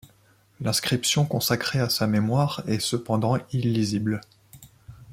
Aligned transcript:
L'inscription 0.61 1.27
consacrée 1.27 1.77
à 1.79 1.87
sa 1.87 2.07
mémoire 2.07 2.63
est 2.65 2.79
cependant 2.79 3.37
illisible. 3.51 4.19